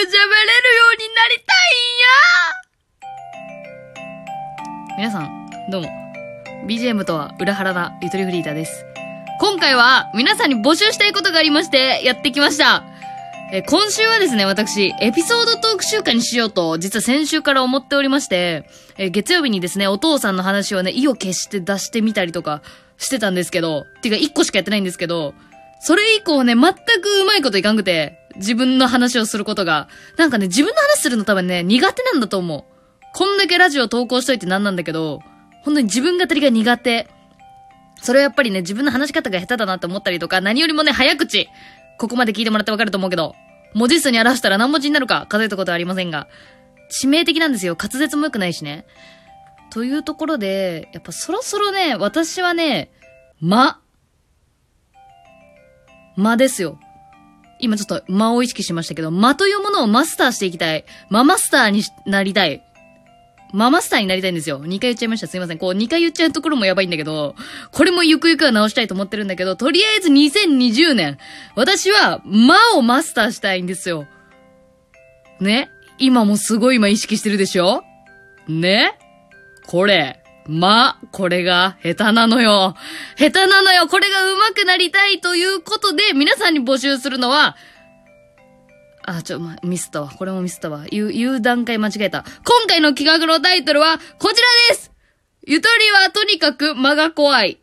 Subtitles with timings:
[0.00, 0.16] 喋れるよ
[0.94, 1.76] うになりたい
[4.96, 5.88] んや皆さん、どうも。
[6.66, 8.86] BGM とは裏腹なゆとりフリーターです。
[9.40, 12.82] 今回は皆さんに募集したいことがありまして、やってきました。
[13.52, 22.62] え今週はですね、私、エピソードトーク週間にしようと、実は先週から思っておりまして、え月曜日にですね、お父さんの話をね、意を決して出してみたりとか
[22.96, 25.34] してたんですけど、ていうか一個しかやってないんですけど、
[25.82, 29.88] それ以降ね、全くうまいこといかんくて、自分の話をすることが。
[30.16, 32.64] なんかね、自分の話するの多分ね、苦手なんだと思う。
[33.12, 35.20] こんだけラジオ投稿しといてなんなんだけど、
[35.62, 37.08] 本当に自分語りが苦手。
[38.02, 41.48] それはやっぱりね、自分の話し方が下手だなって思ったりとか、何よりもね、早口。
[41.98, 43.34] ここまで聞いてもらってわかると思うけど、
[43.74, 46.28] 文字数に表したら何文字になるか数えたことはありませんが、
[47.02, 47.76] 致命的なんですよ。
[47.78, 48.86] 滑舌も良くないしね。
[49.70, 52.90] というところで、やっぱそろそろね、私はね、
[53.40, 53.80] 間。
[56.16, 56.80] 間ですよ。
[57.60, 60.84] 今ちょっと間を意識しましたけど、間というものをマスターしていきたい。
[61.08, 62.62] 間マスターになりたい。
[63.52, 64.60] ママスターになりたいんですよ。
[64.60, 65.26] 2回言っちゃいました。
[65.26, 65.58] すいません。
[65.58, 67.34] こう2回言っちゃうところもやばいんだけど、
[67.72, 71.18] これもゆくゆくは直したいと思ってるんだけど、とりあえず2020年、
[71.56, 74.06] 私は間をマスターしたいんですよ。
[75.40, 75.68] ね？
[75.98, 77.82] 今もすごい今意識してるでしょ？
[78.46, 78.96] ね？
[79.66, 80.19] これ、
[80.50, 82.74] ま、これが下手なのよ。
[83.16, 83.86] 下手なのよ。
[83.86, 87.56] これが上手くなりたいということで、皆さんに募集するのは、
[89.04, 90.10] あ、ちょ、ま、ミスったわ。
[90.10, 90.84] これもミスったわ。
[90.90, 92.24] 言う、言う段階間違えた。
[92.44, 94.92] 今回の企画のタイトルは、こちらです
[95.46, 97.60] ゆとりはとにかく間が怖い。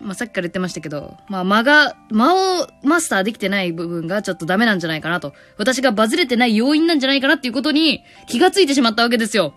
[0.00, 5.32] まあ、さっきから言ってましたけど、まあ、間が、間をマスターできてない部分がちょっとダメなんじゃないかなと。
[5.56, 9.54] 私がバズれてない要因なんじゃないかなっていうことに気がついてしまったわけですよ。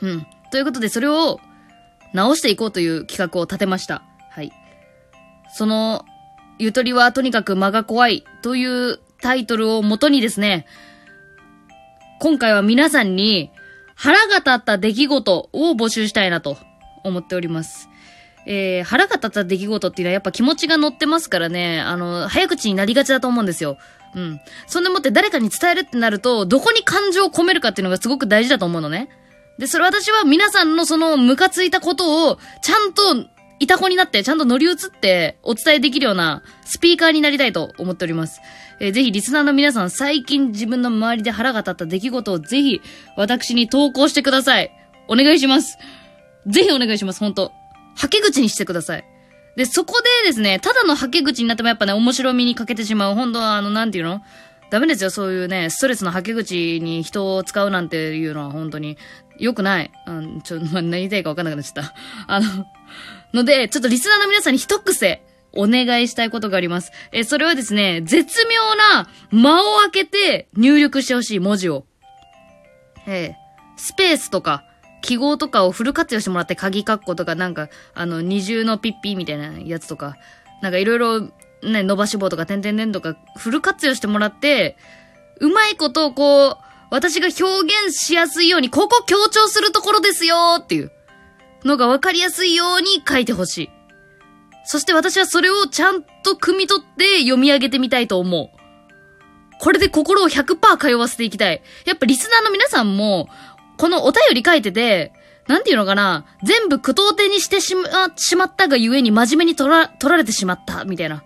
[0.00, 0.26] うん。
[0.50, 1.40] ということで、それを
[2.14, 4.02] 直していこうという企画を立てました。
[4.30, 4.52] はい。
[5.52, 6.04] その、
[6.58, 10.66] ゆとりはとにかく間が怖いというタイトルをもとにですね、
[12.20, 13.50] 今回は皆さんに
[13.96, 16.56] 腹が立った出来事を募集したいなと
[17.02, 17.88] 思っております。
[18.46, 23.78] えー、腹が立った出来事っていうのはやっぱ気持ちが乗ってますからね、あの、早口になりがちだと思うんですよ。
[24.14, 24.40] うん。
[24.66, 29.08] そんでもって誰かに伝えるってなると、どこに感情を込めるかっていうのがすごく大事だと思うのね。
[29.58, 33.02] で、それ私は皆さんのそのムカついたことを、ちゃんと、
[33.60, 38.40] いた子になって、ちゃんと乗り移って、お伝えできるようなスピーカーになりたいと思っております。
[38.80, 42.80] えーぜひリスナーの皆さん、最近自分の周りで腹が立った出来事をぜひ、
[43.16, 44.72] 私に投稿してください。
[45.06, 45.78] お願いします。
[46.48, 47.52] ぜひお願いします、本当
[47.96, 49.04] はけ口にしてください。
[49.56, 53.14] で、そこでですね、ただのはけ口になってもやっぱね、面白みに欠けてしまう。
[53.14, 54.20] 本当は、あの、なんていうの？
[54.74, 58.98] ダメですよ、そういうね、ストレスのはけ口に人を使うなんていうのは本当に
[59.38, 59.92] 良くない。
[60.08, 61.94] うん、ちょ、まあ、何言いたいか分かんなくなっちゃった。
[62.26, 62.66] あの、
[63.32, 66.90] ので、ちょっとリスナーの皆さんに一癖、お願いしたいことがあります。
[67.12, 71.86] え、それはですね、絶妙な間を空けて入力してほしい文字を。
[73.06, 73.36] ええ、
[73.76, 74.64] スペースとか、
[75.02, 80.16] 記号とかをフル活用してもらって、鍵括弧とか、なんか、あの、二重のピッピーみたいなやつとか、
[80.62, 81.30] なんかいろいろ、
[81.64, 84.76] ね、伸ばし棒とか、点々点とか、フル活用してもらって、
[85.40, 86.56] うまいことをこう、
[86.90, 90.92] 私が表現しやすいように、ここ強調するところですよっていう
[91.64, 93.70] のが分かりやすいように書いてほしい。
[94.64, 98.50] そして私はそれをちゃんと汲み取って読み上げてみたいと思う。
[99.60, 101.62] これで心を100%通わせていきたい。
[101.84, 103.28] やっぱリスナーの皆さんも、
[103.76, 105.12] このお便り書いてて、
[105.46, 111.24] なんていうのかな、全部句読点にしてしま、しまったがゆえに真面目に取ら、取られてしまった、みたいな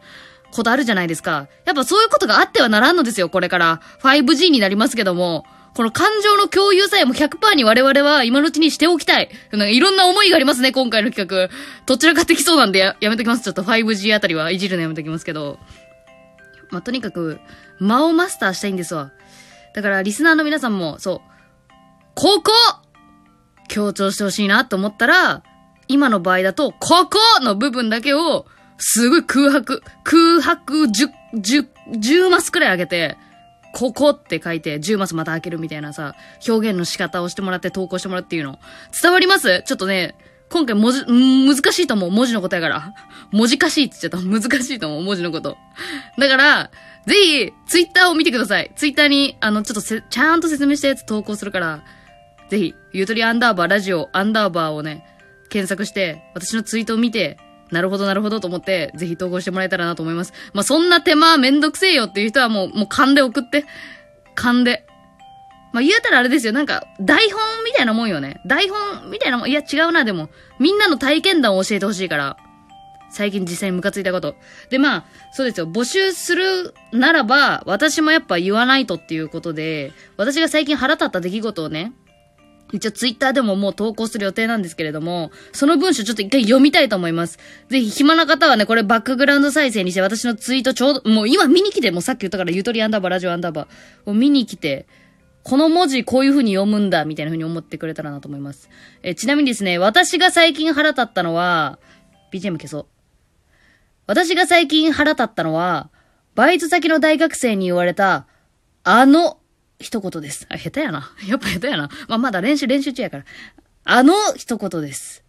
[0.53, 1.49] ことあるじゃないですか。
[1.65, 3.81] やっぱそういうことがあってはならんのですよ、これから。
[4.03, 5.45] 5G になりますけども、
[5.75, 9.29] この感情の共有さえも100%に我々は今のうちにしておきたい。
[9.53, 11.55] なんかいろんな思いがありますね、今回の企画。
[11.87, 13.43] どちらかってきそうなんでややめときます。
[13.43, 15.59] ちょっと 5G あたりはいじるのやめときますけど。
[16.71, 17.41] まあ、とにかく、
[17.79, 19.11] 間をマスターしたいんですわ。
[19.75, 21.73] だから、リスナーの皆さんも、そう、
[22.15, 22.53] ここ
[23.69, 25.43] 強調してほしいなと思ったら、
[25.87, 28.47] 今の場合だと、ここの部分だけを、
[28.79, 30.85] すごい空白、空白
[31.35, 33.17] 10、10、マスくらい上げて、
[33.75, 36.15] ここって書いて、10マスまた開けるみたいなさ、
[36.49, 38.59] 表現の仕方をしてもらって投稿してもらっていうの。
[39.01, 39.63] 伝わります？
[39.67, 40.15] ちょっとね、
[40.49, 42.11] 今回文字、難しいと思う。
[42.11, 42.95] 文字のことやから。
[43.31, 44.27] 文字かしいって言っちゃった。
[44.27, 45.05] 難しいと思う。
[45.05, 45.59] 文字のこと。
[46.17, 46.71] だから、
[47.07, 48.73] ぜひ、ツイッターを見てください。
[48.75, 51.83] ツイッターに、あの、ちょっとせ、ちゃんと説明したやつ投稿するから、
[52.49, 55.05] ぜひ、ゆとりアンダーバーラジオアンダーバーをね、
[55.51, 57.37] 検索して、私のツイートを見て、
[57.71, 60.33] なるほどなるほどと思って、ぜひ投稿してもらえたらなと思います。
[60.53, 63.65] まあ、そんな手間めんどくせえよっていう人はもう、もう勘で送って。
[64.35, 64.87] 勘で。
[65.73, 66.53] まあ、言うたらあれですよ。
[66.53, 68.41] なんか、台本みたいなもんよね。
[68.47, 69.51] 台本みたいなもん。
[69.51, 70.31] いや、違うな、でも。
[70.59, 72.37] みんなの体験談を教えてほしいから。
[73.11, 74.35] 最近実際にムカついたこと。
[74.71, 75.67] で、まあ、そうですよ。
[75.67, 81.93] 募集するならば、私もやっぱ言わないとっていうことで、私が最近腹立った出来事をね、
[82.73, 87.39] 一応ツイッターでももう投稿する予定なんですけれども、その文章ちょっと一回読みたいと思います。
[87.69, 94.87] ぜひ暇な方はね、これバックグラウンド再生にして私のツイートちょうど、もう今見に来て、もうさっき言ったからゆとりアンダーバーラジオアンダーバーを見に来て、
[95.45, 98.69] この文字こういう風に読むんだ、みたいな風に思ってくれたらなと思います。
[99.03, 101.79] えちなみにですね、私が最近腹立ったのは、
[102.33, 102.87] BGM 消そう。
[104.07, 105.91] 私が最近腹立ったのは、
[106.35, 108.27] バイト先の大学生に言われた、
[108.85, 109.38] あの
[109.81, 110.47] 一言です。
[110.49, 111.13] あ、下手やな。
[111.27, 111.89] やっぱ下手やな。
[112.09, 113.25] まあ、まだ練習練習中やから。
[113.85, 115.25] あの一言です。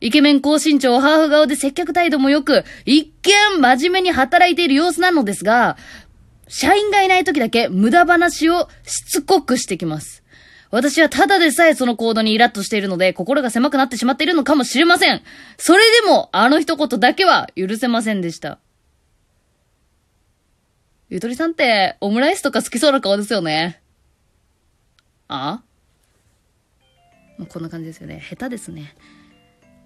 [0.00, 5.76] イケメン高身長、ハーフ顔で接客態度も良く、一見真面目に働いている様子なのですが、
[6.48, 10.22] 社員がいない時だけ無駄話をしつこくしてきます。
[10.70, 15.22] 私はただでさえその行動にイラッとしているので、心が狭くなってしまっているのかもしれません。
[15.58, 18.58] それでも、あの一言だけは許せませんでした。
[21.10, 23.82] ゆとりさんって、オムライスとか好きそうな顔ですよね。
[25.26, 25.60] あ？
[27.36, 28.22] もうこんな感じですよね。
[28.26, 28.94] 下手ですね。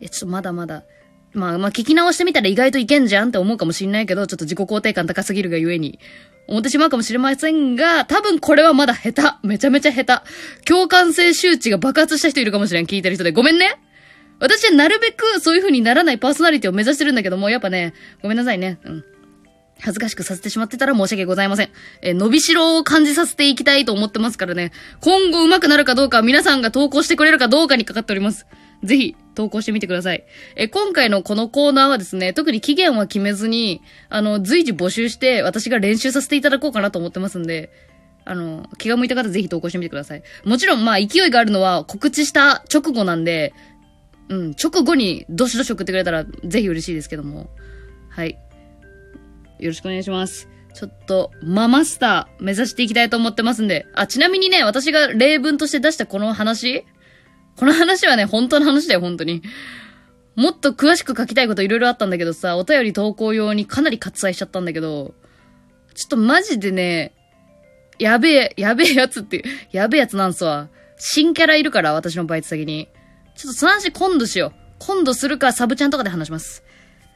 [0.00, 0.84] いや、ちょっとまだまだ。
[1.32, 5.98] まあ、まあ、聞き直してみたら意外といけんじゃんって思うかもしんないけど、ちょっと自己肯定感高すぎるがゆえに、
[6.46, 9.48] 思ってしまうかもしれませんが、多分これはまだ下手。
[9.48, 10.64] めちゃめちゃ下手。
[10.66, 12.84] 共感性周知が爆発した人いるかもしれん。
[12.84, 13.32] 聞いてる人で。
[13.32, 13.80] ごめんね。
[14.40, 18.78] 私はなるべくそういう風にならないパーソナリティを目指してるんだけども、やっぱね、ごめんなさいね。
[18.84, 19.04] うん。
[19.80, 21.70] 恥ずかしくさせてしまってたら申し訳ございません。
[22.00, 24.72] えー、伸びしろを感じさせていきたいと思ってますからね。
[25.00, 28.46] 今後上手くなるかどうか皆さんが投稿してくれるかどうかにかかっております。
[28.82, 30.24] ぜひ、投稿してみてください。
[30.56, 33.80] え、今回のこのコーナーはですね、特に期限は決めずに、
[34.10, 37.70] あの、随時募集して、私が練習させていただこうかなと思ってますんで、
[38.26, 40.22] あの、気が向いた方ぜひ投稿してみてください。
[40.44, 43.54] もちろん、まあ、勢いがあるのは告知した直後なんで、
[44.28, 47.50] うん、直後にどしどし送ってくれたら、ぜひ嬉しいですけども。
[48.08, 48.38] はい。
[49.58, 50.48] よろしくお願いします。
[50.74, 53.86] ちょっと、ママスター目指していきたいと思ってますんで。
[53.94, 56.84] あ、ちなみにね、私が例文として出したこの話？
[57.56, 59.42] この話はね、本当の話だよ、本当に。
[60.34, 65.14] もっと詳しく書きたいこといろいろあったんだけどさ、お便り投稿用にかなり割愛しちゃったんだけど、
[65.94, 67.12] ちょっとマジでね、
[68.00, 70.68] やべえ、やべえやつって、やべえやつなんすわ。
[70.96, 72.88] 新キャラいるから、私のバイト先に。
[73.36, 74.52] ちょっとその話今度しよう。
[74.80, 76.64] 今度するか、サブちゃんとかで話します。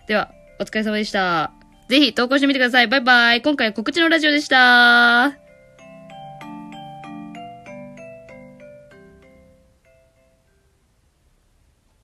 [0.07, 0.31] では、
[0.61, 1.53] お疲れ様でした。
[1.89, 2.87] ぜひ投稿してみてください。
[2.87, 3.43] バイバイ。
[3.43, 5.48] 今回は告知のラジオでした。